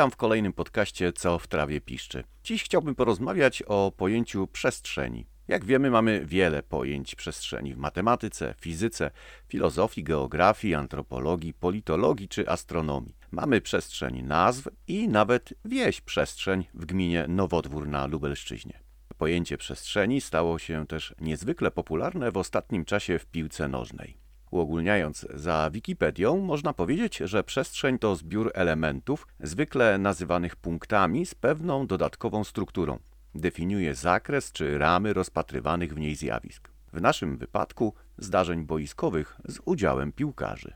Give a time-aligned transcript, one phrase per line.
[0.00, 2.24] Witam w kolejnym podcaście Co w trawie piszczy.
[2.44, 5.26] Dziś chciałbym porozmawiać o pojęciu przestrzeni.
[5.48, 9.10] Jak wiemy, mamy wiele pojęć przestrzeni w matematyce, fizyce,
[9.48, 13.16] filozofii, geografii, antropologii, politologii czy astronomii.
[13.30, 18.80] Mamy przestrzeń nazw i nawet wieś przestrzeń w gminie Nowodwór na Lubelszczyźnie.
[19.18, 24.29] Pojęcie przestrzeni stało się też niezwykle popularne w ostatnim czasie w piłce nożnej.
[24.50, 31.86] Uogólniając za Wikipedią, można powiedzieć, że przestrzeń to zbiór elementów, zwykle nazywanych punktami, z pewną
[31.86, 32.98] dodatkową strukturą.
[33.34, 36.68] Definiuje zakres czy ramy rozpatrywanych w niej zjawisk.
[36.92, 40.72] W naszym wypadku zdarzeń boiskowych z udziałem piłkarzy.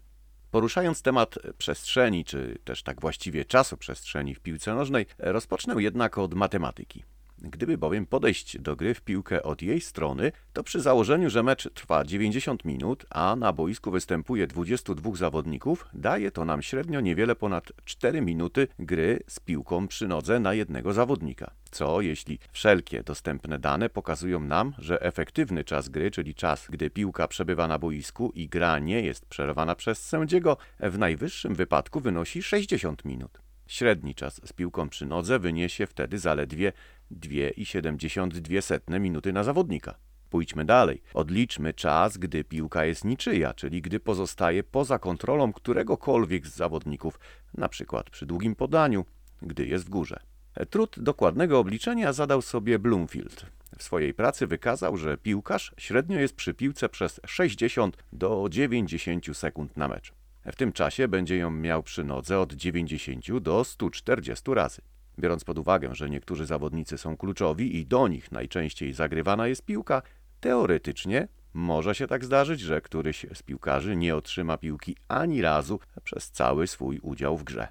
[0.51, 7.05] Poruszając temat przestrzeni, czy też tak właściwie czasoprzestrzeni w piłce nożnej, rozpocznę jednak od matematyki.
[7.39, 11.71] Gdyby bowiem podejść do gry w piłkę od jej strony, to przy założeniu, że mecz
[11.75, 17.73] trwa 90 minut, a na boisku występuje 22 zawodników, daje to nam średnio niewiele ponad
[17.85, 21.51] 4 minuty gry z piłką przy nodze na jednego zawodnika.
[21.71, 27.29] Co jeśli wszelkie dostępne dane pokazują nam, że efektywny czas gry, czyli czas, gdy piłka
[27.29, 33.05] przebywa na boisku i gra nie jest przerwana przez sędziego, w najwyższym wypadku wynosi 60
[33.05, 33.44] minut.
[33.67, 36.73] Średni czas z piłką przy nodze wyniesie wtedy zaledwie
[37.13, 39.95] 2,72 minuty na zawodnika.
[40.31, 41.03] Pójdźmy dalej.
[41.15, 47.21] Odliczmy czas, gdy piłka jest niczyja, czyli gdy pozostaje poza kontrolą któregokolwiek z zawodników,
[47.55, 49.05] na przykład przy długim podaniu,
[49.43, 50.21] gdy jest w górze.
[50.71, 53.47] Trud dokładnego obliczenia zadał sobie Bloomfield.
[53.79, 59.77] W swojej pracy wykazał, że piłkarz średnio jest przy piłce przez 60 do 90 sekund
[59.77, 60.13] na mecz.
[60.53, 64.83] W tym czasie będzie ją miał przy nodze od 90 do 140 razy.
[65.19, 70.03] Biorąc pod uwagę, że niektórzy zawodnicy są kluczowi i do nich najczęściej zagrywana jest piłka,
[70.41, 76.31] teoretycznie może się tak zdarzyć, że któryś z piłkarzy nie otrzyma piłki ani razu przez
[76.31, 77.69] cały swój udział w grze.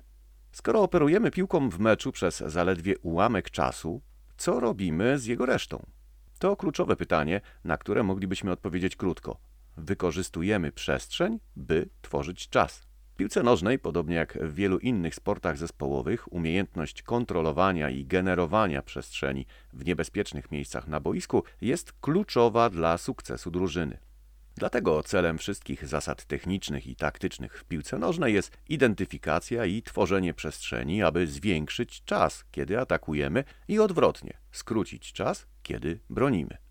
[0.51, 4.01] Skoro operujemy piłką w meczu przez zaledwie ułamek czasu,
[4.37, 5.85] co robimy z jego resztą?
[6.39, 9.37] To kluczowe pytanie, na które moglibyśmy odpowiedzieć krótko.
[9.77, 12.87] Wykorzystujemy przestrzeń, by tworzyć czas.
[13.13, 19.45] W piłce nożnej, podobnie jak w wielu innych sportach zespołowych, umiejętność kontrolowania i generowania przestrzeni
[19.73, 23.97] w niebezpiecznych miejscach na boisku jest kluczowa dla sukcesu drużyny.
[24.55, 31.03] Dlatego celem wszystkich zasad technicznych i taktycznych w piłce nożnej jest identyfikacja i tworzenie przestrzeni,
[31.03, 36.62] aby zwiększyć czas, kiedy atakujemy, i odwrotnie skrócić czas, kiedy bronimy.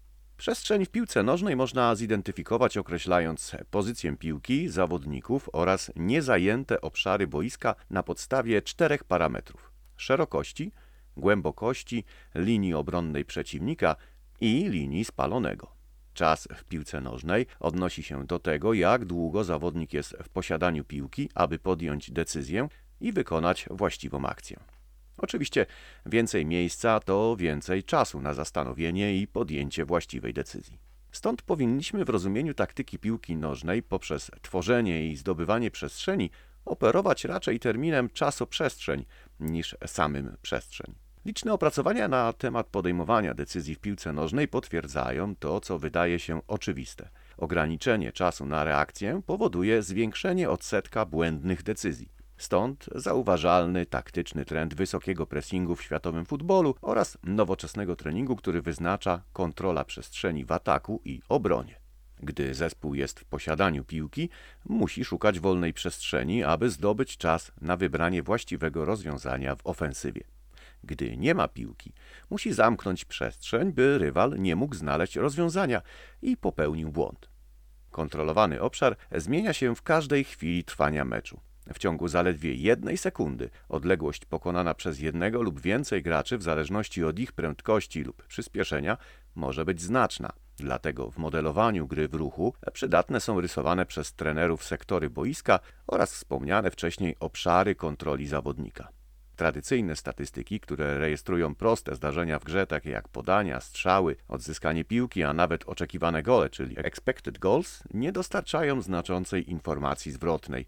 [0.42, 8.02] Przestrzeń w piłce nożnej można zidentyfikować określając pozycję piłki, zawodników oraz niezajęte obszary boiska na
[8.02, 10.72] podstawie czterech parametrów: szerokości,
[11.16, 12.04] głębokości,
[12.34, 13.96] linii obronnej przeciwnika
[14.40, 15.70] i linii spalonego.
[16.14, 21.30] Czas w piłce nożnej odnosi się do tego, jak długo zawodnik jest w posiadaniu piłki,
[21.34, 22.68] aby podjąć decyzję
[23.00, 24.71] i wykonać właściwą akcję.
[25.22, 25.66] Oczywiście
[26.06, 30.78] więcej miejsca to więcej czasu na zastanowienie i podjęcie właściwej decyzji.
[31.12, 36.30] Stąd powinniśmy w rozumieniu taktyki piłki nożnej poprzez tworzenie i zdobywanie przestrzeni
[36.64, 39.04] operować raczej terminem czasoprzestrzeń
[39.40, 40.94] niż samym przestrzeń.
[41.24, 47.08] Liczne opracowania na temat podejmowania decyzji w piłce nożnej potwierdzają to, co wydaje się oczywiste.
[47.36, 52.21] Ograniczenie czasu na reakcję powoduje zwiększenie odsetka błędnych decyzji.
[52.42, 59.84] Stąd zauważalny taktyczny trend wysokiego pressingu w światowym futbolu oraz nowoczesnego treningu, który wyznacza kontrola
[59.84, 61.80] przestrzeni w ataku i obronie.
[62.20, 64.28] Gdy zespół jest w posiadaniu piłki,
[64.64, 70.24] musi szukać wolnej przestrzeni, aby zdobyć czas na wybranie właściwego rozwiązania w ofensywie.
[70.84, 71.92] Gdy nie ma piłki,
[72.30, 75.82] musi zamknąć przestrzeń, by rywal nie mógł znaleźć rozwiązania
[76.22, 77.30] i popełnił błąd.
[77.90, 81.40] Kontrolowany obszar zmienia się w każdej chwili trwania meczu.
[81.74, 87.18] W ciągu zaledwie jednej sekundy odległość pokonana przez jednego lub więcej graczy w zależności od
[87.18, 88.96] ich prędkości lub przyspieszenia
[89.34, 90.32] może być znaczna.
[90.56, 96.70] Dlatego w modelowaniu gry w ruchu przydatne są rysowane przez trenerów sektory boiska oraz wspomniane
[96.70, 98.88] wcześniej obszary kontroli zawodnika.
[99.42, 105.32] Tradycyjne statystyki, które rejestrują proste zdarzenia w grze, takie jak podania, strzały, odzyskanie piłki, a
[105.32, 110.66] nawet oczekiwane gole, czyli expected goals, nie dostarczają znaczącej informacji zwrotnej,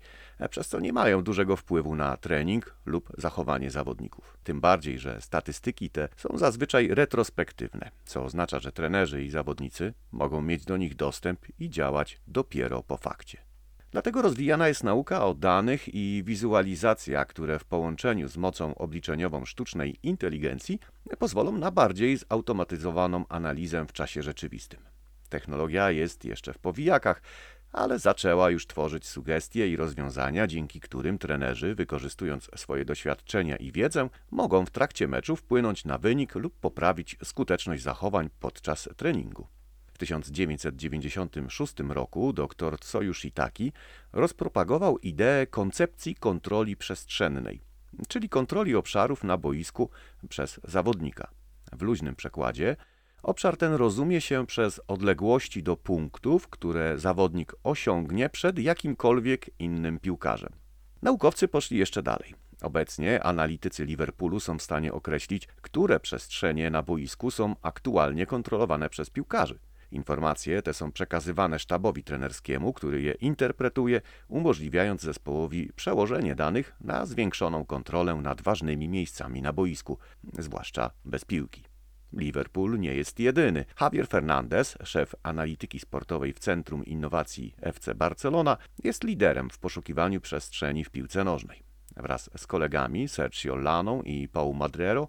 [0.50, 4.38] przez co nie mają dużego wpływu na trening lub zachowanie zawodników.
[4.44, 10.42] Tym bardziej, że statystyki te są zazwyczaj retrospektywne, co oznacza, że trenerzy i zawodnicy mogą
[10.42, 13.53] mieć do nich dostęp i działać dopiero po fakcie.
[13.94, 19.96] Dlatego rozwijana jest nauka o danych i wizualizacja, które w połączeniu z mocą obliczeniową sztucznej
[20.02, 20.78] inteligencji
[21.18, 24.80] pozwolą na bardziej zautomatyzowaną analizę w czasie rzeczywistym.
[25.28, 27.22] Technologia jest jeszcze w powijakach,
[27.72, 34.08] ale zaczęła już tworzyć sugestie i rozwiązania, dzięki którym trenerzy, wykorzystując swoje doświadczenia i wiedzę,
[34.30, 39.46] mogą w trakcie meczu wpłynąć na wynik lub poprawić skuteczność zachowań podczas treningu.
[39.94, 43.72] W 1996 roku dr Tsuyoshi Taki
[44.12, 47.60] rozpropagował ideę koncepcji kontroli przestrzennej,
[48.08, 49.90] czyli kontroli obszarów na boisku
[50.28, 51.30] przez zawodnika.
[51.72, 52.76] W luźnym przekładzie
[53.22, 60.52] obszar ten rozumie się przez odległości do punktów, które zawodnik osiągnie przed jakimkolwiek innym piłkarzem.
[61.02, 62.34] Naukowcy poszli jeszcze dalej.
[62.62, 69.10] Obecnie analitycy Liverpoolu są w stanie określić, które przestrzenie na boisku są aktualnie kontrolowane przez
[69.10, 69.58] piłkarzy.
[69.94, 77.64] Informacje te są przekazywane sztabowi trenerskiemu, który je interpretuje, umożliwiając zespołowi przełożenie danych na zwiększoną
[77.64, 79.98] kontrolę nad ważnymi miejscami na boisku,
[80.38, 81.64] zwłaszcza bez piłki.
[82.12, 83.64] Liverpool nie jest jedyny.
[83.80, 90.84] Javier Fernandez, szef analityki sportowej w Centrum Innowacji FC Barcelona, jest liderem w poszukiwaniu przestrzeni
[90.84, 91.62] w piłce nożnej.
[91.96, 95.08] Wraz z kolegami Sergio Laną i Paul Madrero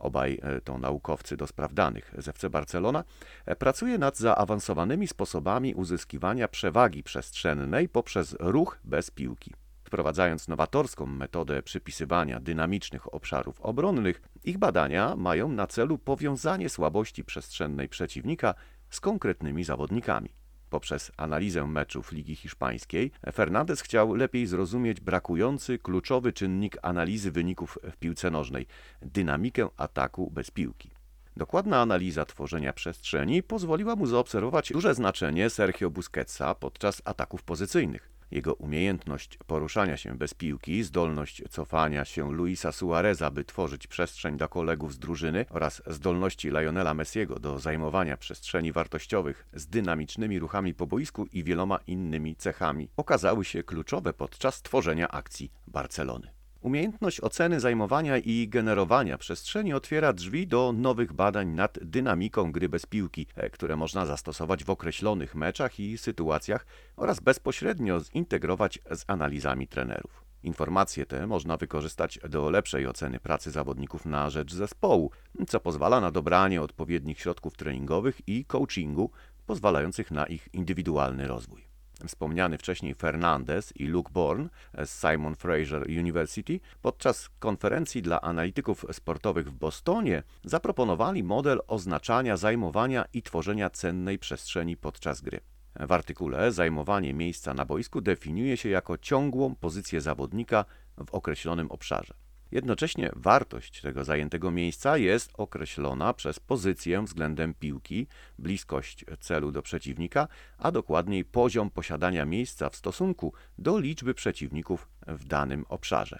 [0.00, 3.04] obaj e, to naukowcy do spraw danych z FC Barcelona,
[3.46, 9.54] e, pracuje nad zaawansowanymi sposobami uzyskiwania przewagi przestrzennej poprzez ruch bez piłki.
[9.84, 17.88] Wprowadzając nowatorską metodę przypisywania dynamicznych obszarów obronnych, ich badania mają na celu powiązanie słabości przestrzennej
[17.88, 18.54] przeciwnika
[18.90, 20.37] z konkretnymi zawodnikami.
[20.70, 27.96] Poprzez analizę meczów Ligi Hiszpańskiej Fernandez chciał lepiej zrozumieć brakujący kluczowy czynnik analizy wyników w
[27.96, 28.66] piłce nożnej
[29.02, 30.90] dynamikę ataku bez piłki.
[31.36, 38.17] Dokładna analiza tworzenia przestrzeni pozwoliła mu zaobserwować duże znaczenie Sergio Busquetsa podczas ataków pozycyjnych.
[38.30, 44.48] Jego umiejętność poruszania się bez piłki, zdolność cofania się Luisa Suareza, by tworzyć przestrzeń dla
[44.48, 50.86] kolegów z drużyny oraz zdolności Lionela Messiego do zajmowania przestrzeni wartościowych z dynamicznymi ruchami po
[50.86, 56.37] boisku i wieloma innymi cechami okazały się kluczowe podczas tworzenia akcji Barcelony.
[56.60, 62.86] Umiejętność oceny zajmowania i generowania przestrzeni otwiera drzwi do nowych badań nad dynamiką gry bez
[62.86, 66.66] piłki, e, które można zastosować w określonych meczach i sytuacjach
[66.96, 70.24] oraz bezpośrednio zintegrować z analizami trenerów.
[70.42, 75.10] Informacje te można wykorzystać do lepszej oceny pracy zawodników na rzecz zespołu,
[75.48, 79.10] co pozwala na dobranie odpowiednich środków treningowych i coachingu,
[79.46, 81.67] pozwalających na ich indywidualny rozwój.
[82.06, 84.48] Wspomniany wcześniej Fernandez i Luke Bourne
[84.84, 93.04] z Simon Fraser University podczas konferencji dla analityków sportowych w Bostonie zaproponowali model oznaczania zajmowania
[93.12, 95.40] i tworzenia cennej przestrzeni podczas gry.
[95.80, 100.64] W artykule zajmowanie miejsca na boisku definiuje się jako ciągłą pozycję zawodnika
[101.06, 102.27] w określonym obszarze.
[102.52, 108.06] Jednocześnie wartość tego zajętego miejsca jest określona przez pozycję względem piłki,
[108.38, 110.28] bliskość celu do przeciwnika,
[110.58, 116.18] a dokładniej poziom posiadania miejsca w stosunku do liczby przeciwników w danym obszarze.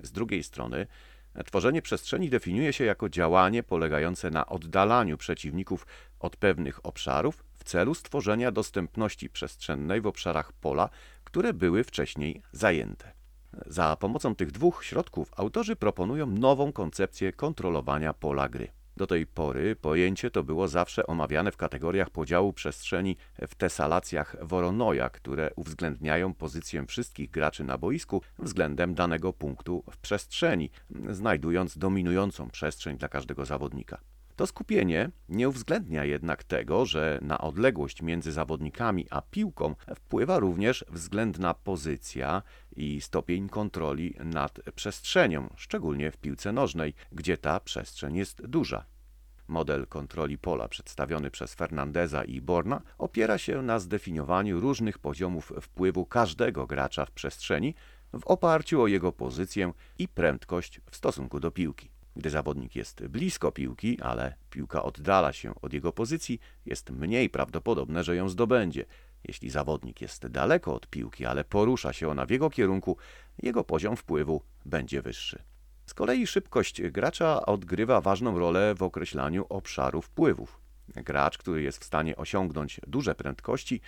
[0.00, 0.86] Z drugiej strony,
[1.46, 5.86] tworzenie przestrzeni definiuje się jako działanie polegające na oddalaniu przeciwników
[6.20, 10.88] od pewnych obszarów w celu stworzenia dostępności przestrzennej w obszarach pola,
[11.24, 13.19] które były wcześniej zajęte.
[13.66, 18.68] Za pomocą tych dwóch środków autorzy proponują nową koncepcję kontrolowania pola gry.
[18.96, 23.16] Do tej pory pojęcie to było zawsze omawiane w kategoriach podziału przestrzeni
[23.48, 30.70] w tesalacjach Voronoja, które uwzględniają pozycję wszystkich graczy na boisku względem danego punktu w przestrzeni,
[31.10, 34.00] znajdując dominującą przestrzeń dla każdego zawodnika.
[34.40, 40.84] To skupienie nie uwzględnia jednak tego, że na odległość między zawodnikami a piłką wpływa również
[40.88, 42.42] względna pozycja
[42.76, 48.84] i stopień kontroli nad przestrzenią, szczególnie w piłce nożnej, gdzie ta przestrzeń jest duża.
[49.48, 56.06] Model kontroli pola przedstawiony przez Fernandeza i Borna opiera się na zdefiniowaniu różnych poziomów wpływu
[56.06, 57.74] każdego gracza w przestrzeni
[58.20, 61.89] w oparciu o jego pozycję i prędkość w stosunku do piłki.
[62.16, 68.04] Gdy zawodnik jest blisko piłki, ale piłka oddala się od jego pozycji, jest mniej prawdopodobne,
[68.04, 68.84] że ją zdobędzie.
[69.24, 72.96] Jeśli zawodnik jest daleko od piłki, ale porusza się ona w jego kierunku,
[73.42, 75.42] jego poziom wpływu będzie wyższy.
[75.86, 80.60] Z kolei szybkość gracza odgrywa ważną rolę w określaniu obszaru wpływów.
[80.88, 83.80] Gracz, który jest w stanie osiągnąć duże prędkości,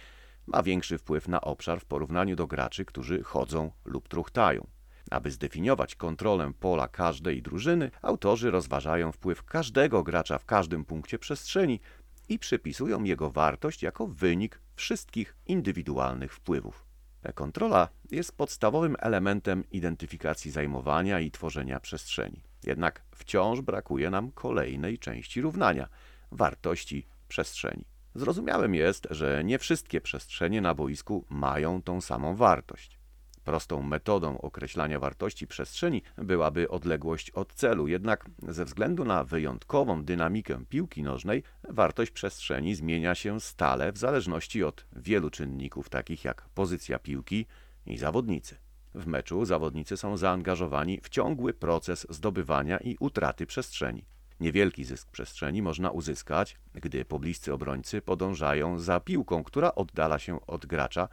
[0.46, 4.66] ma większy wpływ na obszar w porównaniu do graczy, którzy chodzą lub truchtają.
[5.10, 11.80] Aby zdefiniować kontrolę pola każdej drużyny, autorzy rozważają wpływ każdego gracza w każdym punkcie przestrzeni
[12.28, 16.86] i przypisują jego wartość jako wynik wszystkich indywidualnych wpływów.
[17.34, 22.42] Kontrola jest podstawowym elementem identyfikacji zajmowania i tworzenia przestrzeni.
[22.64, 25.88] Jednak wciąż brakuje nam kolejnej części równania
[26.30, 27.84] wartości przestrzeni.
[28.14, 33.01] Zrozumiałym jest, że nie wszystkie przestrzenie na boisku mają tą samą wartość.
[33.44, 40.64] Prostą metodą określania wartości przestrzeni byłaby odległość od celu, jednak ze względu na wyjątkową dynamikę
[40.68, 46.98] piłki nożnej, wartość przestrzeni zmienia się stale w zależności od wielu czynników, takich jak pozycja
[46.98, 47.46] piłki
[47.86, 48.56] i zawodnicy.
[48.94, 54.04] W meczu zawodnicy są zaangażowani w ciągły proces zdobywania i utraty przestrzeni.
[54.40, 60.66] Niewielki zysk przestrzeni można uzyskać, gdy pobliscy obrońcy podążają za piłką, która oddala się od
[60.66, 61.08] gracza,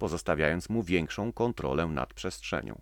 [0.00, 2.80] pozostawiając mu większą kontrolę nad przestrzenią.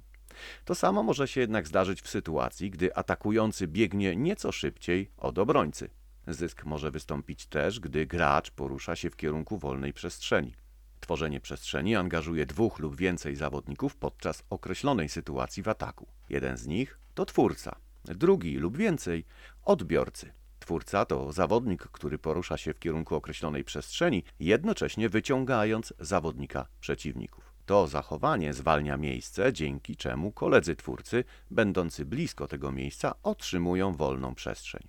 [0.64, 5.90] To samo może się jednak zdarzyć w sytuacji, gdy atakujący biegnie nieco szybciej od obrońcy.
[6.26, 10.54] Zysk może wystąpić też, gdy gracz porusza się w kierunku wolnej przestrzeni.
[11.00, 16.06] Tworzenie przestrzeni angażuje dwóch lub więcej zawodników podczas określonej sytuacji w ataku.
[16.28, 19.24] Jeden z nich to twórca, drugi lub więcej
[19.64, 20.37] odbiorcy.
[20.68, 27.52] Twórca to zawodnik, który porusza się w kierunku określonej przestrzeni, jednocześnie wyciągając zawodnika przeciwników.
[27.66, 34.82] To zachowanie zwalnia miejsce, dzięki czemu koledzy twórcy, będący blisko tego miejsca, otrzymują wolną przestrzeń.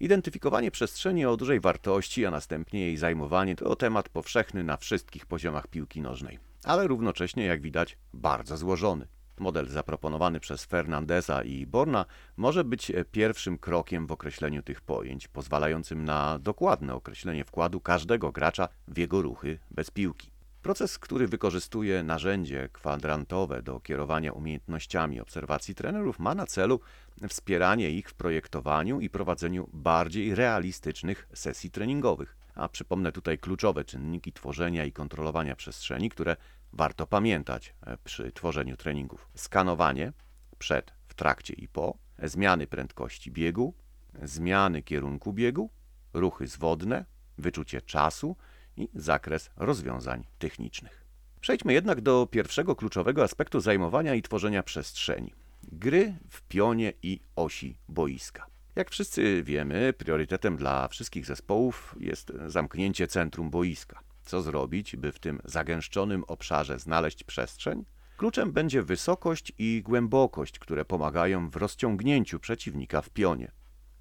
[0.00, 5.66] Identyfikowanie przestrzeni o dużej wartości, a następnie jej zajmowanie to temat powszechny na wszystkich poziomach
[5.66, 9.06] piłki nożnej, ale równocześnie, jak widać, bardzo złożony.
[9.42, 12.04] Model zaproponowany przez Fernandeza i Borna
[12.36, 18.68] może być pierwszym krokiem w określeniu tych pojęć, pozwalającym na dokładne określenie wkładu każdego gracza
[18.88, 20.30] w jego ruchy bez piłki.
[20.62, 26.80] Proces, który wykorzystuje narzędzie kwadrantowe do kierowania umiejętnościami obserwacji trenerów, ma na celu
[27.28, 32.36] wspieranie ich w projektowaniu i prowadzeniu bardziej realistycznych sesji treningowych.
[32.54, 36.36] A przypomnę tutaj kluczowe czynniki tworzenia i kontrolowania przestrzeni, które
[36.72, 39.28] warto pamiętać e, przy tworzeniu treningów.
[39.34, 40.12] Skanowanie
[40.58, 43.74] przed, w trakcie i po, zmiany prędkości biegu,
[44.22, 45.70] zmiany kierunku biegu,
[46.12, 47.04] ruchy zwodne,
[47.38, 48.36] wyczucie czasu
[48.76, 51.04] i zakres rozwiązań technicznych.
[51.40, 55.32] Przejdźmy jednak do pierwszego kluczowego aspektu zajmowania i tworzenia przestrzeni
[55.72, 58.46] gry w pionie i osi boiska.
[58.76, 64.00] Jak wszyscy wiemy, priorytetem dla wszystkich zespołów jest zamknięcie centrum boiska.
[64.24, 67.84] Co zrobić, by w tym zagęszczonym obszarze znaleźć przestrzeń?
[68.16, 73.52] Kluczem będzie wysokość i głębokość, które pomagają w rozciągnięciu przeciwnika w pionie.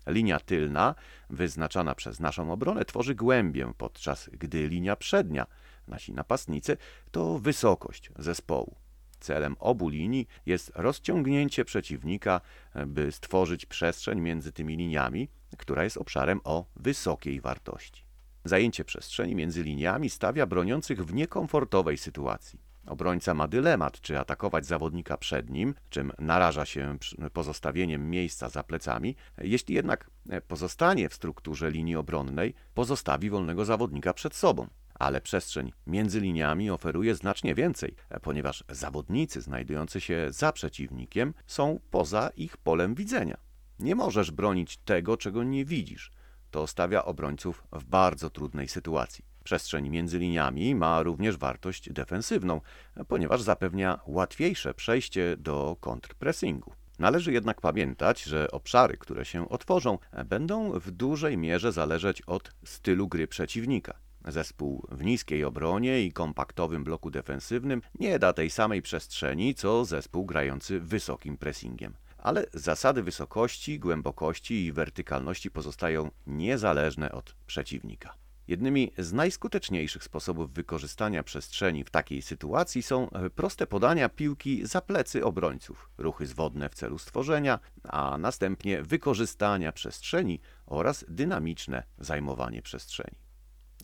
[0.07, 0.95] Linia tylna,
[1.29, 5.45] wyznaczana przez naszą obronę, tworzy głębię, podczas gdy linia przednia,
[5.87, 6.77] nasi napastnicy,
[7.11, 8.75] to wysokość zespołu.
[9.19, 12.41] Celem obu linii jest rozciągnięcie przeciwnika,
[12.87, 18.10] by stworzyć przestrzeń między tymi liniami, która jest obszarem o wysokiej wartości.
[18.45, 22.59] Zajęcie przestrzeni między liniami stawia broniących w niekomfortowej sytuacji.
[22.85, 26.97] Obrońca ma dylemat, czy atakować zawodnika przed nim, czym naraża się
[27.33, 29.15] pozostawieniem miejsca za plecami.
[29.37, 30.09] Jeśli jednak
[30.47, 34.67] pozostanie w strukturze linii obronnej, pozostawi wolnego zawodnika przed sobą
[35.01, 42.29] ale przestrzeń między liniami oferuje znacznie więcej, ponieważ zawodnicy znajdujący się za przeciwnikiem są poza
[42.37, 43.37] ich polem widzenia.
[43.79, 46.11] Nie możesz bronić tego, czego nie widzisz.
[46.51, 49.25] To stawia obrońców w bardzo trudnej sytuacji.
[49.43, 52.61] Przestrzeń między liniami ma również wartość defensywną,
[53.07, 56.73] ponieważ zapewnia łatwiejsze przejście do kontrpressingu.
[56.99, 63.07] Należy jednak pamiętać, że obszary, które się otworzą, będą w dużej mierze zależeć od stylu
[63.07, 63.93] gry przeciwnika.
[64.27, 70.25] Zespół w niskiej obronie i kompaktowym bloku defensywnym nie da tej samej przestrzeni, co zespół
[70.25, 71.93] grający wysokim pressingiem.
[72.21, 78.13] Ale zasady wysokości, głębokości i wertykalności pozostają niezależne od przeciwnika.
[78.47, 85.25] Jednymi z najskuteczniejszych sposobów wykorzystania przestrzeni w takiej sytuacji są proste podania piłki za plecy
[85.25, 93.17] obrońców, ruchy zwodne w celu stworzenia, a następnie wykorzystania przestrzeni oraz dynamiczne zajmowanie przestrzeni.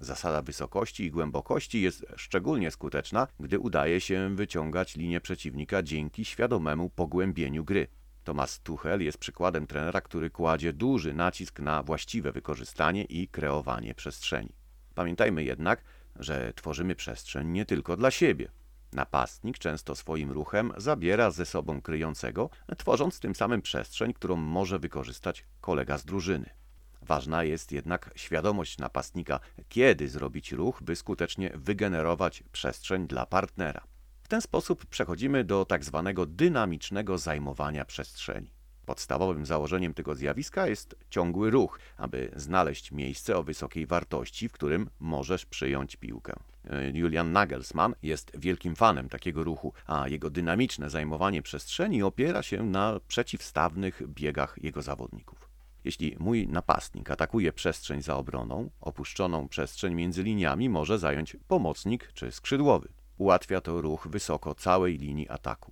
[0.01, 6.89] Zasada wysokości i głębokości jest szczególnie skuteczna, gdy udaje się wyciągać linię przeciwnika dzięki świadomemu
[6.89, 7.88] pogłębieniu gry.
[8.27, 14.50] Thomas Tuchel jest przykładem trenera, który kładzie duży nacisk na właściwe wykorzystanie i kreowanie przestrzeni.
[14.96, 15.84] Pamiętajmy jednak,
[16.15, 18.51] że tworzymy przestrzeń nie tylko dla siebie.
[18.93, 25.46] Napastnik często swoim ruchem zabiera ze sobą kryjącego, tworząc tym samym przestrzeń, którą może wykorzystać
[25.62, 26.50] kolega z drużyny.
[27.01, 33.81] Ważna jest jednak świadomość napastnika, kiedy zrobić ruch, by skutecznie wygenerować przestrzeń dla partnera.
[34.27, 38.51] W ten sposób przechodzimy do tak zwanego dynamicznego zajmowania przestrzeni.
[38.86, 44.89] Podstawowym założeniem tego zjawiska jest ciągły ruch, aby znaleźć miejsce o wysokiej wartości, w którym
[45.00, 46.34] możesz przyjąć piłkę.
[46.93, 53.00] Julian Nagelsmann jest wielkim fanem takiego ruchu, a jego dynamiczne zajmowanie przestrzeni opiera się na
[53.07, 55.50] przeciwstawnych biegach jego zawodników.
[55.84, 62.31] Jeśli mój napastnik atakuje przestrzeń za obroną, opuszczoną przestrzeń między liniami może zająć pomocnik czy
[62.31, 62.97] skrzydłowy.
[63.17, 65.71] Ułatwia to ruch wysoko całej linii ataku.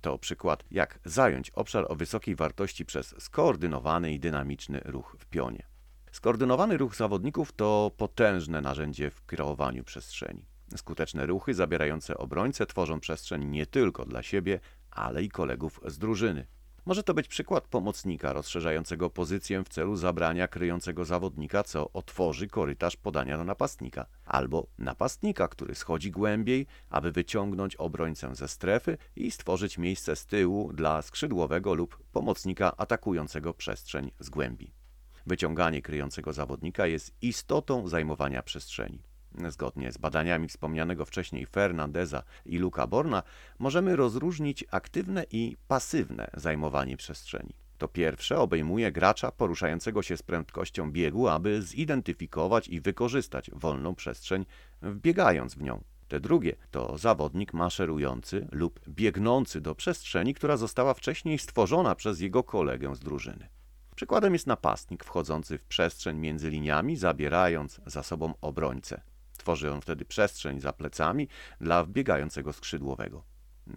[0.00, 5.66] To przykład, jak zająć obszar o wysokiej wartości przez skoordynowany i dynamiczny ruch w pionie.
[6.12, 10.46] Skoordynowany ruch zawodników to potężne narzędzie w kreowaniu przestrzeni.
[10.76, 16.46] Skuteczne ruchy zabierające obrońcę tworzą przestrzeń nie tylko dla siebie, ale i kolegów z drużyny.
[16.86, 22.96] Może to być przykład pomocnika rozszerzającego pozycję w celu zabrania kryjącego zawodnika, co otworzy korytarz
[22.96, 29.78] podania do napastnika, albo napastnika, który schodzi głębiej, aby wyciągnąć obrońcę ze strefy i stworzyć
[29.78, 34.72] miejsce z tyłu dla skrzydłowego lub pomocnika atakującego przestrzeń z głębi.
[35.26, 39.15] Wyciąganie kryjącego zawodnika jest istotą zajmowania przestrzeni.
[39.48, 43.22] Zgodnie z badaniami wspomnianego wcześniej Fernandeza i Luca Borna,
[43.58, 47.54] możemy rozróżnić aktywne i pasywne zajmowanie przestrzeni.
[47.78, 54.46] To pierwsze obejmuje gracza poruszającego się z prędkością biegu, aby zidentyfikować i wykorzystać wolną przestrzeń,
[54.82, 55.84] wbiegając w nią.
[56.08, 62.42] Te drugie to zawodnik maszerujący lub biegnący do przestrzeni, która została wcześniej stworzona przez jego
[62.44, 63.48] kolegę z drużyny.
[63.96, 69.00] Przykładem jest napastnik wchodzący w przestrzeń między liniami, zabierając za sobą obrońcę.
[69.46, 71.28] Tworzy on wtedy przestrzeń za plecami
[71.60, 73.24] dla wbiegającego skrzydłowego.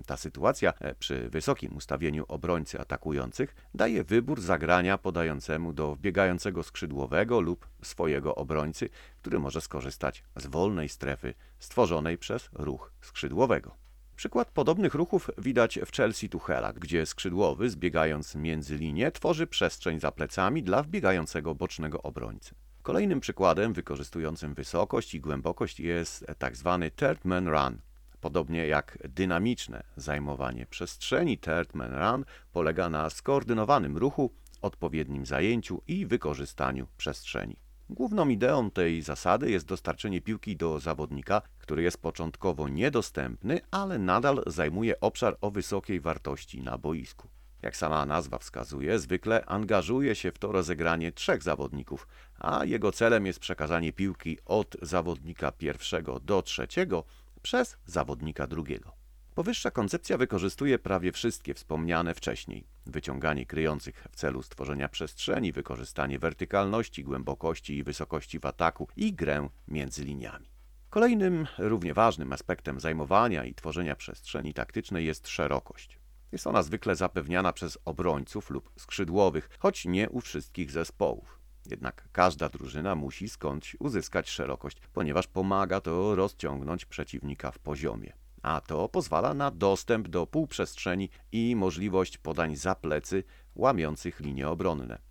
[0.05, 7.41] Ta sytuacja e, przy wysokim ustawieniu obrońcy atakujących daje wybór zagrania podającemu do wbiegającego skrzydłowego
[7.41, 13.75] lub swojego obrońcy, który może skorzystać z wolnej strefy stworzonej przez ruch skrzydłowego.
[14.15, 20.11] Przykład podobnych ruchów widać w Chelsea Tuchela, gdzie skrzydłowy, zbiegając między linie, tworzy przestrzeń za
[20.11, 22.55] plecami dla wbiegającego bocznego obrońcy.
[22.89, 27.77] Kolejnym przykładem wykorzystującym wysokość i głębokość jest tak zwany third man run.
[28.22, 34.31] Podobnie jak dynamiczne zajmowanie przestrzeni, third man run polega na skoordynowanym ruchu,
[34.62, 37.55] odpowiednim zajęciu i wykorzystaniu przestrzeni.
[37.89, 44.44] Główną ideą tej zasady jest dostarczenie piłki do zawodnika, który jest początkowo niedostępny, ale nadal
[44.48, 47.27] zajmuje obszar o wysokiej wartości na boisku.
[47.61, 52.07] Jak sama nazwa wskazuje, zwykle angażuje się w to rozegranie trzech zawodników,
[52.39, 57.03] a jego celem jest przekazanie piłki od zawodnika pierwszego do trzeciego
[57.41, 59.00] przez zawodnika drugiego.
[59.35, 67.03] Powyższa koncepcja wykorzystuje prawie wszystkie wspomniane wcześniej: wyciąganie kryjących w celu stworzenia przestrzeni, wykorzystanie wertykalności,
[67.03, 70.50] głębokości i wysokości w ataku i grę między liniami.
[70.89, 75.99] Kolejnym, równie ważnym aspektem zajmowania i tworzenia przestrzeni taktycznej jest szerokość.
[76.31, 81.39] Jest ona zwykle zapewniana przez obrońców lub skrzydłowych, choć nie u wszystkich zespołów.
[81.65, 88.13] Jednak każda drużyna musi skądś uzyskać szerokość, ponieważ pomaga to rozciągnąć przeciwnika w poziomie.
[88.42, 93.24] A to pozwala na dostęp do półprzestrzeni i możliwość podań za plecy
[93.55, 95.01] łamiących linie obronne.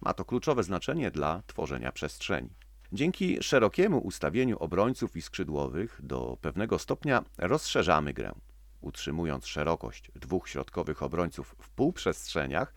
[0.00, 2.50] Ma to kluczowe znaczenie dla tworzenia przestrzeni.
[2.92, 8.32] Dzięki szerokiemu ustawieniu obrońców i skrzydłowych do pewnego stopnia rozszerzamy grę
[8.80, 12.74] utrzymując szerokość dwóch środkowych obrońców w półprzestrzeniach,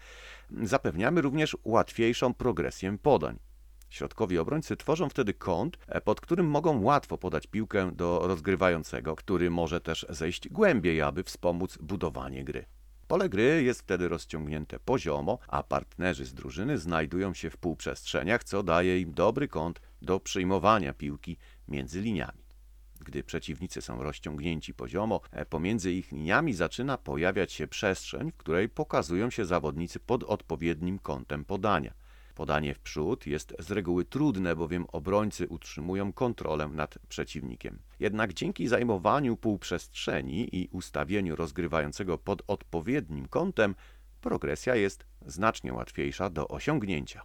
[0.63, 3.39] zapewniamy również łatwiejszą progresję podań.
[3.89, 9.81] Środkowi obrońcy tworzą wtedy kąt, pod którym mogą łatwo podać piłkę do rozgrywającego, który może
[9.81, 12.65] też zejść głębiej, aby wspomóc budowanie gry.
[13.07, 18.63] Pole gry jest wtedy rozciągnięte poziomo, a partnerzy z drużyny znajdują się w półprzestrzeniach, co
[18.63, 21.37] daje im dobry kąt do przyjmowania piłki
[21.67, 22.41] między liniami.
[23.05, 28.69] Gdy przeciwnicy są rozciągnięci poziomo, e, pomiędzy ich liniami zaczyna pojawiać się przestrzeń, w której
[28.69, 31.93] pokazują się zawodnicy pod odpowiednim kątem podania.
[32.35, 37.79] Podanie w przód jest z reguły trudne, bowiem obrońcy utrzymują kontrolę nad przeciwnikiem.
[37.99, 43.75] Jednak dzięki zajmowaniu półprzestrzeni i ustawieniu rozgrywającego pod odpowiednim kątem,
[44.21, 47.21] progresja jest znacznie łatwiejsza do osiągnięcia.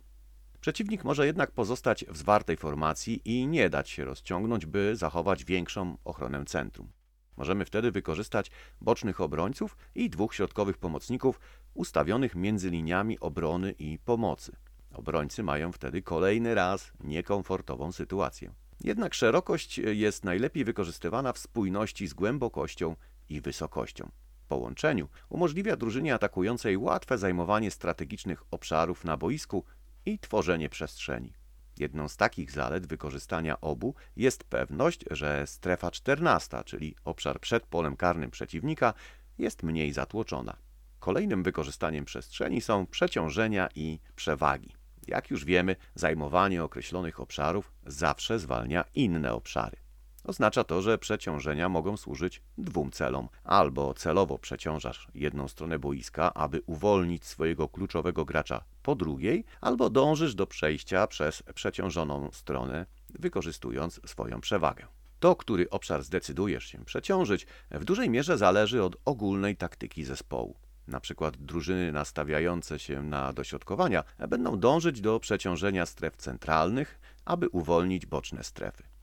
[0.66, 5.96] Przeciwnik może jednak pozostać w zwartej formacji i nie dać się rozciągnąć, by zachować większą
[6.04, 6.92] ochronę centrum.
[7.36, 8.50] Możemy wtedy wykorzystać
[8.80, 11.40] bocznych obrońców i dwóch środkowych pomocników
[11.74, 14.56] ustawionych między liniami obrony i pomocy.
[14.92, 18.54] Obrońcy mają wtedy kolejny raz niekomfortową sytuację.
[18.80, 22.96] Jednak szerokość jest najlepiej wykorzystywana w spójności z głębokością
[23.28, 24.10] i wysokością.
[24.46, 29.64] W połączeniu umożliwia drużynie atakującej łatwe zajmowanie strategicznych obszarów na boisku
[30.06, 31.32] i tworzenie przestrzeni.
[31.78, 37.96] Jedną z takich zalet wykorzystania obu jest pewność, że strefa 14, czyli obszar przed polem
[37.96, 38.94] karnym przeciwnika,
[39.38, 40.56] jest mniej zatłoczona.
[40.98, 44.74] Kolejnym wykorzystaniem przestrzeni są przeciążenia i przewagi.
[45.06, 49.85] Jak już wiemy, zajmowanie określonych obszarów zawsze zwalnia inne obszary.
[50.26, 53.28] Oznacza to, że przeciążenia mogą służyć dwóm celom.
[53.44, 60.34] Albo celowo przeciążasz jedną stronę boiska, aby uwolnić swojego kluczowego gracza po drugiej, albo dążysz
[60.34, 64.86] do przejścia przez przeciążoną stronę, wykorzystując swoją przewagę.
[65.20, 70.56] To, który obszar zdecydujesz się przeciążyć, w dużej mierze zależy od ogólnej taktyki zespołu.
[70.88, 78.06] Na przykład drużyny nastawiające się na dośrodkowania będą dążyć do przeciążenia stref centralnych, aby uwolnić
[78.06, 78.95] boczne strefy.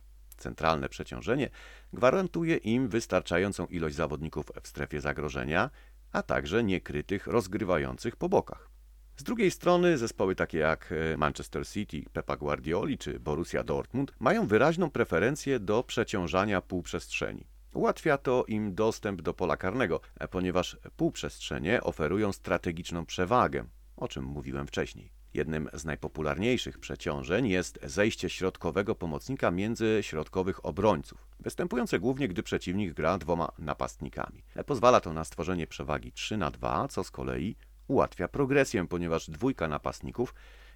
[0.43, 1.49] Centralne przeciążenie
[1.93, 5.69] gwarantuje im wystarczającą ilość zawodników w strefie zagrożenia,
[6.11, 8.69] a także niekrytych rozgrywających po bokach.
[9.17, 14.47] Z drugiej strony zespoły takie jak e, Manchester City, Pepa Guardioli czy Borussia Dortmund mają
[14.47, 17.47] wyraźną preferencję do przeciążania półprzestrzeni.
[17.73, 23.65] Ułatwia to im dostęp do pola karnego, e, ponieważ półprzestrzenie oferują strategiczną przewagę,
[23.97, 25.22] o czym mówiłem wcześniej.
[25.33, 32.93] Jednym z najpopularniejszych przeciążeń jest zejście środkowego pomocnika między środkowych obrońców, występujące głównie gdy przeciwnik
[32.93, 34.43] gra dwoma napastnikami.
[34.65, 37.55] Pozwala to na stworzenie przewagi 3 na 2, co z kolei
[37.87, 40.33] ułatwia progresję, ponieważ dwójka napastników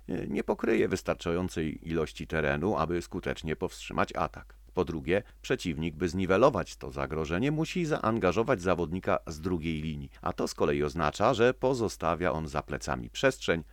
[0.08, 4.56] e, nie pokryje wystarczającej ilości terenu, aby skutecznie powstrzymać atak.
[4.74, 10.48] Po drugie, przeciwnik, by zniwelować to zagrożenie, musi zaangażować zawodnika z drugiej linii, a to
[10.48, 13.64] z kolei oznacza, że pozostawia on za plecami przestrzeń,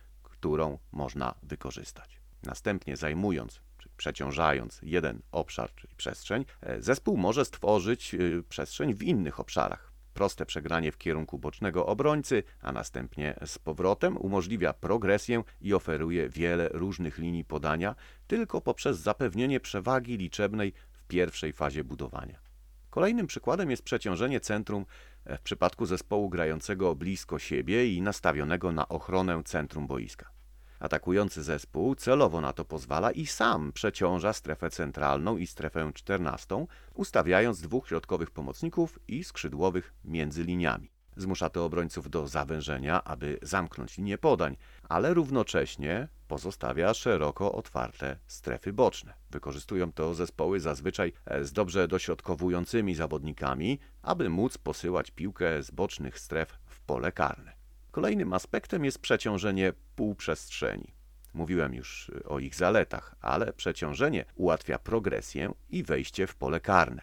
[0.45, 2.21] którą można wykorzystać.
[2.43, 3.61] Następnie zajmując
[3.97, 8.17] przeciążając jeden obszar, czyli przestrzeń, e, zespół może stworzyć e,
[8.49, 9.91] przestrzeń w innych obszarach.
[10.13, 16.69] Proste przegranie w kierunku bocznego obrońcy, a następnie z powrotem umożliwia progresję i oferuje wiele
[16.69, 17.95] różnych linii podania
[18.27, 22.39] tylko poprzez zapewnienie przewagi liczebnej w pierwszej fazie budowania.
[22.89, 24.85] Kolejnym przykładem jest przeciążenie centrum
[25.25, 30.34] w przypadku zespołu grającego blisko siebie i nastawionego na ochronę centrum boiska.
[30.85, 37.61] Atakujący zespół celowo na to pozwala i sam przeciąża strefę centralną i strefę czternastą, ustawiając
[37.61, 40.91] dwóch środkowych pomocników i skrzydłowych między liniami.
[41.17, 44.57] Zmusza to obrońców do zawężenia, aby zamknąć linię podań,
[44.89, 49.13] ale równocześnie pozostawia szeroko otwarte strefy boczne.
[49.31, 56.59] Wykorzystują to zespoły zazwyczaj z dobrze dośrodkowującymi zawodnikami, aby móc posyłać piłkę z bocznych stref
[56.65, 57.54] w pole karne.
[57.95, 60.93] Kolejnym aspektem jest przeciążenie półprzestrzeni.
[61.33, 67.01] Mówiłem już o ich zaletach, ale przeciążenie ułatwia progresję i wejście w pole karne.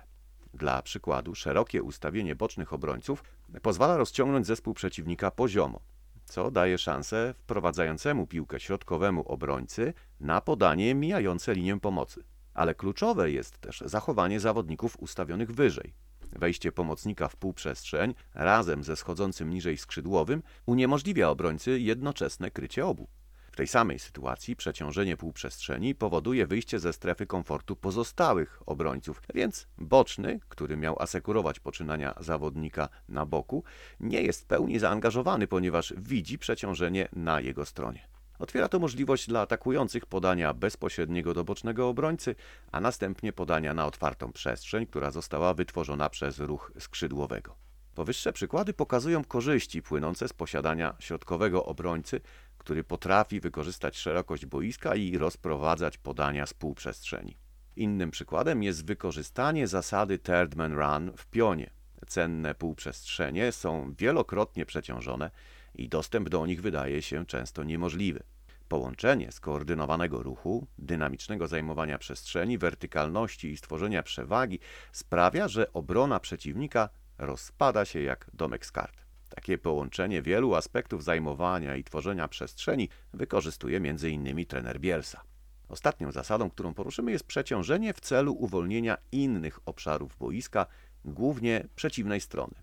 [0.54, 3.24] Dla przykładu, szerokie ustawienie bocznych obrońców
[3.62, 5.80] pozwala rozciągnąć zespół przeciwnika poziomo,
[6.24, 12.24] co daje szansę wprowadzającemu piłkę środkowemu obrońcy na podanie mijające linię pomocy.
[12.54, 15.94] Ale kluczowe jest też zachowanie zawodników ustawionych wyżej.
[16.32, 23.08] Wejście pomocnika w półprzestrzeń razem ze schodzącym niżej skrzydłowym uniemożliwia obrońcy jednoczesne krycie obu.
[23.52, 30.40] W tej samej sytuacji przeciążenie półprzestrzeni powoduje wyjście ze strefy komfortu pozostałych obrońców, więc boczny,
[30.48, 33.64] który miał asekurować poczynania zawodnika na boku,
[34.00, 38.11] nie jest w pełni zaangażowany, ponieważ widzi przeciążenie na jego stronie.
[38.42, 42.34] Otwiera to możliwość dla atakujących podania bezpośredniego do bocznego obrońcy,
[42.72, 47.56] a następnie podania na otwartą przestrzeń, która została wytworzona przez ruch skrzydłowego.
[47.94, 52.20] Powyższe przykłady pokazują korzyści płynące z posiadania środkowego obrońcy,
[52.58, 57.36] który potrafi wykorzystać szerokość boiska i rozprowadzać podania z półprzestrzeni.
[57.76, 61.70] Innym przykładem jest wykorzystanie zasady third man run w pionie.
[62.06, 65.30] Cenne półprzestrzenie są wielokrotnie przeciążone
[65.74, 68.22] i dostęp do nich wydaje się często niemożliwy.
[68.68, 74.58] Połączenie skoordynowanego ruchu, dynamicznego zajmowania przestrzeni, wertykalności i stworzenia przewagi
[74.92, 79.02] sprawia, że obrona przeciwnika rozpada się jak domek z kart.
[79.28, 84.46] Takie połączenie wielu aspektów zajmowania i tworzenia przestrzeni wykorzystuje m.in.
[84.46, 85.22] trener Bielsa.
[85.68, 90.66] Ostatnią zasadą, którą poruszymy, jest przeciążenie w celu uwolnienia innych obszarów boiska,
[91.04, 92.54] głównie przeciwnej strony.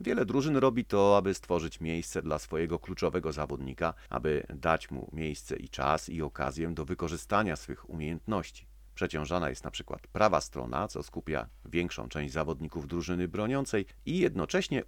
[0.00, 5.56] Wiele drużyn robi to, aby stworzyć miejsce dla swojego kluczowego zawodnika, aby dać mu miejsce
[5.56, 8.66] i czas i okazję do wykorzystania swych umiejętności.
[8.94, 14.84] Przeciążana jest na przykład prawa strona, co skupia większą część zawodników drużyny broniącej i jednocześnie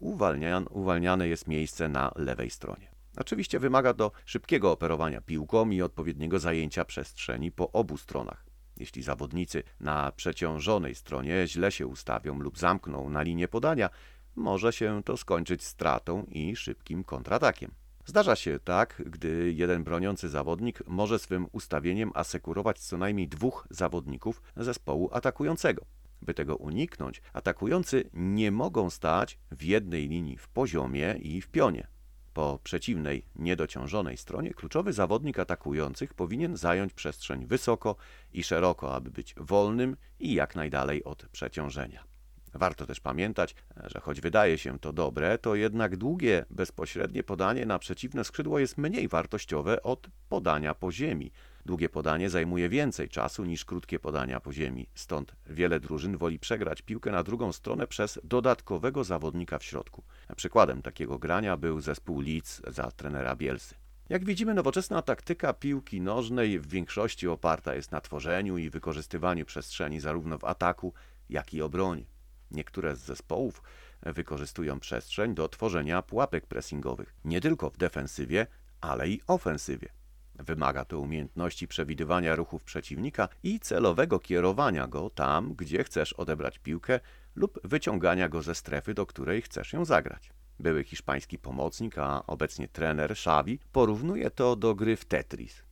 [0.70, 2.90] uwalniane jest miejsce na lewej stronie.
[3.16, 8.44] Oczywiście wymaga to szybkiego operowania piłką i odpowiedniego zajęcia przestrzeni po obu stronach.
[8.76, 13.90] Jeśli zawodnicy na przeciążonej stronie źle się ustawią lub zamkną na linię podania,
[14.38, 17.70] może się to skończyć stratą i szybkim kontratakiem.
[18.06, 24.42] Zdarza się tak, gdy jeden broniący zawodnik może swym ustawieniem asekurować co najmniej dwóch zawodników
[24.56, 25.84] zespołu atakującego.
[26.22, 31.86] By tego uniknąć, atakujący nie mogą stać w jednej linii w poziomie i w pionie.
[32.34, 37.96] Po przeciwnej, niedociążonej stronie kluczowy zawodnik atakujących powinien zająć przestrzeń wysoko
[38.32, 42.04] i szeroko, aby być wolnym i jak najdalej od przeciążenia.
[42.54, 47.78] Warto też pamiętać, że choć wydaje się to dobre, to jednak długie, bezpośrednie podanie na
[47.78, 51.32] przeciwne skrzydło jest mniej wartościowe od podania po ziemi.
[51.66, 56.82] Długie podanie zajmuje więcej czasu niż krótkie podania po ziemi, stąd wiele drużyn woli przegrać
[56.82, 60.04] piłkę na drugą stronę przez dodatkowego zawodnika w środku.
[60.36, 63.74] Przykładem takiego grania był zespół Leeds za trenera Bielsy.
[64.08, 70.00] Jak widzimy, nowoczesna taktyka piłki nożnej w większości oparta jest na tworzeniu i wykorzystywaniu przestrzeni
[70.00, 70.92] zarówno w ataku,
[71.30, 72.04] jak i obronie.
[72.50, 73.62] Niektóre z zespołów
[74.02, 78.46] wykorzystują przestrzeń do tworzenia pułapek pressingowych, nie tylko w defensywie,
[78.80, 79.88] ale i ofensywie.
[80.34, 87.00] Wymaga to umiejętności przewidywania ruchów przeciwnika i celowego kierowania go tam, gdzie chcesz odebrać piłkę
[87.34, 90.32] lub wyciągania go ze strefy, do której chcesz ją zagrać.
[90.58, 95.62] Były hiszpański pomocnik, a obecnie trener Xavi porównuje to do gry w Tetris.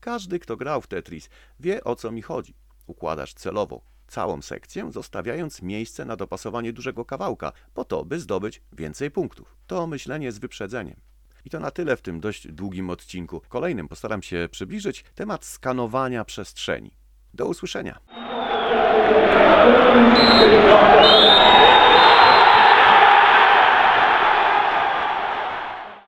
[0.00, 2.54] Każdy, kto grał w Tetris, wie o co mi chodzi.
[2.86, 9.10] Układasz celowo całą sekcję, zostawiając miejsce na dopasowanie dużego kawałka, po to, by zdobyć więcej
[9.10, 9.56] punktów.
[9.66, 10.96] To myślenie z wyprzedzeniem.
[11.44, 13.42] I to na tyle w tym dość długim odcinku.
[13.48, 16.90] Kolejnym postaram się przybliżyć temat skanowania przestrzeni.
[17.34, 17.98] Do usłyszenia.